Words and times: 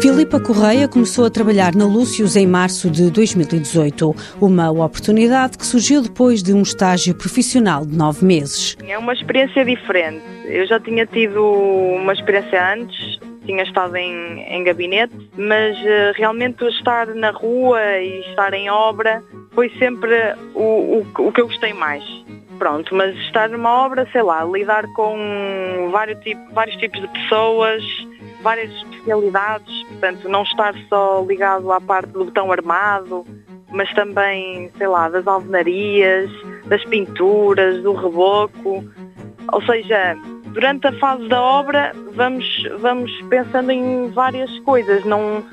Filipa 0.00 0.40
Correia 0.40 0.88
começou 0.88 1.26
a 1.26 1.30
trabalhar 1.30 1.74
na 1.74 1.84
Lúcius 1.84 2.34
em 2.34 2.46
março 2.46 2.90
de 2.90 3.10
2018, 3.10 4.14
uma 4.40 4.70
oportunidade 4.70 5.58
que 5.58 5.66
surgiu 5.66 6.00
depois 6.00 6.42
de 6.42 6.54
um 6.54 6.62
estágio 6.62 7.14
profissional 7.14 7.84
de 7.84 7.96
nove 7.96 8.24
meses. 8.24 8.78
É 8.88 8.96
uma 8.96 9.12
experiência 9.12 9.62
diferente. 9.62 10.24
Eu 10.46 10.66
já 10.66 10.80
tinha 10.80 11.04
tido 11.04 11.44
uma 11.44 12.14
experiência 12.14 12.72
antes, 12.72 13.18
tinha 13.44 13.62
estado 13.62 13.94
em, 13.96 14.40
em 14.40 14.64
gabinete, 14.64 15.12
mas 15.36 15.76
uh, 15.76 16.12
realmente 16.16 16.64
estar 16.64 17.06
na 17.08 17.30
rua 17.30 17.80
e 17.98 18.20
estar 18.30 18.54
em 18.54 18.70
obra 18.70 19.22
foi 19.60 19.68
sempre 19.78 20.14
o, 20.54 21.04
o, 21.18 21.26
o 21.26 21.32
que 21.32 21.42
eu 21.42 21.46
gostei 21.46 21.74
mais. 21.74 22.02
Pronto, 22.58 22.94
mas 22.94 23.14
estar 23.26 23.46
numa 23.50 23.84
obra, 23.84 24.08
sei 24.10 24.22
lá, 24.22 24.42
lidar 24.42 24.86
com 24.94 25.90
vários, 25.92 26.18
tipo, 26.20 26.40
vários 26.54 26.76
tipos 26.76 26.98
de 26.98 27.08
pessoas, 27.08 27.82
várias 28.40 28.72
especialidades, 28.72 29.82
portanto, 29.84 30.30
não 30.30 30.44
estar 30.44 30.74
só 30.88 31.22
ligado 31.28 31.70
à 31.70 31.78
parte 31.78 32.08
do 32.08 32.24
botão 32.24 32.50
armado, 32.50 33.26
mas 33.70 33.92
também, 33.92 34.70
sei 34.78 34.86
lá, 34.86 35.10
das 35.10 35.26
alvenarias, 35.26 36.30
das 36.64 36.82
pinturas, 36.86 37.82
do 37.82 37.92
reboco, 37.92 38.82
ou 39.52 39.62
seja, 39.66 40.16
durante 40.52 40.86
a 40.86 40.92
fase 40.98 41.28
da 41.28 41.40
obra 41.40 41.92
vamos, 42.14 42.44
vamos 42.80 43.10
pensando 43.28 43.70
em 43.70 44.10
várias 44.10 44.58
coisas, 44.60 45.04
não, 45.04 45.44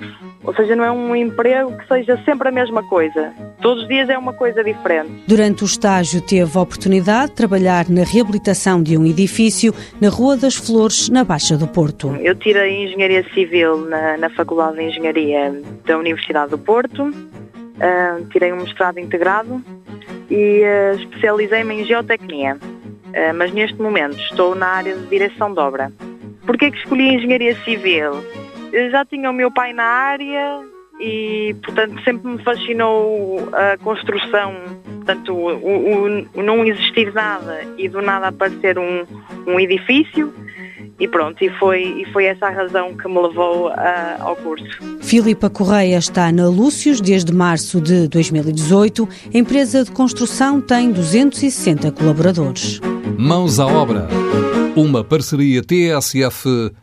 ou 0.43 0.53
seja, 0.55 0.75
não 0.75 0.83
é 0.83 0.91
um 0.91 1.15
emprego 1.15 1.77
que 1.77 1.87
seja 1.87 2.21
sempre 2.23 2.49
a 2.49 2.51
mesma 2.51 2.83
coisa. 2.83 3.33
Todos 3.61 3.83
os 3.83 3.89
dias 3.89 4.09
é 4.09 4.17
uma 4.17 4.33
coisa 4.33 4.63
diferente. 4.63 5.23
Durante 5.27 5.63
o 5.63 5.65
estágio 5.65 6.21
teve 6.21 6.57
a 6.57 6.61
oportunidade 6.61 7.31
de 7.31 7.35
trabalhar 7.35 7.89
na 7.89 8.03
reabilitação 8.03 8.81
de 8.81 8.97
um 8.97 9.05
edifício 9.05 9.73
na 10.01 10.09
Rua 10.09 10.37
das 10.37 10.55
Flores, 10.55 11.09
na 11.09 11.23
Baixa 11.23 11.57
do 11.57 11.67
Porto. 11.67 12.15
Eu 12.17 12.35
tirei 12.35 12.85
Engenharia 12.85 13.23
Civil 13.33 13.77
na, 13.87 14.17
na 14.17 14.29
Faculdade 14.29 14.77
de 14.77 14.83
Engenharia 14.83 15.61
da 15.85 15.97
Universidade 15.97 16.51
do 16.51 16.57
Porto, 16.57 17.03
uh, 17.03 18.25
tirei 18.31 18.51
um 18.53 18.57
mestrado 18.57 18.99
integrado 18.99 19.61
e 20.29 20.61
uh, 20.63 20.99
especializei-me 20.99 21.81
em 21.81 21.85
Geotecnia. 21.85 22.57
Uh, 23.07 23.33
mas 23.35 23.51
neste 23.53 23.81
momento 23.81 24.17
estou 24.19 24.55
na 24.55 24.67
área 24.67 24.95
de 24.95 25.07
direção 25.07 25.53
de 25.53 25.59
obra. 25.59 25.91
Porquê 26.45 26.71
que 26.71 26.77
escolhi 26.77 27.15
Engenharia 27.15 27.55
Civil? 27.63 28.23
Eu 28.71 28.89
já 28.91 29.05
tinha 29.05 29.29
o 29.29 29.33
meu 29.33 29.51
pai 29.51 29.73
na 29.73 29.83
área, 29.83 30.61
e 30.99 31.55
portanto 31.63 32.01
sempre 32.03 32.31
me 32.31 32.43
fascinou 32.43 33.49
a 33.53 33.77
construção, 33.77 34.55
portanto 34.83 35.33
o, 35.33 35.53
o, 35.55 36.27
o 36.33 36.43
não 36.43 36.65
existir 36.65 37.13
nada 37.13 37.61
e 37.77 37.87
do 37.87 38.01
nada 38.01 38.27
aparecer 38.27 38.77
um, 38.79 39.05
um 39.45 39.59
edifício 39.59 40.33
e 40.99 41.07
pronto, 41.07 41.43
e 41.43 41.49
foi, 41.59 41.83
e 42.01 42.05
foi 42.11 42.25
essa 42.25 42.47
a 42.47 42.49
razão 42.49 42.95
que 42.97 43.07
me 43.07 43.21
levou 43.21 43.67
a, 43.67 44.17
ao 44.19 44.35
curso. 44.37 44.65
Filipa 44.99 45.47
Correia 45.47 45.97
está 45.97 46.31
na 46.31 46.47
Lúcius 46.47 46.99
desde 46.99 47.31
março 47.31 47.79
de 47.79 48.07
2018. 48.07 49.07
A 49.31 49.37
empresa 49.37 49.83
de 49.83 49.91
construção 49.91 50.59
tem 50.59 50.91
260 50.91 51.91
colaboradores. 51.91 52.81
Mãos 53.17 53.59
à 53.59 53.65
obra. 53.65 54.07
Uma 54.75 55.03
parceria 55.03 55.63
TSF-IEFP. 55.63 56.75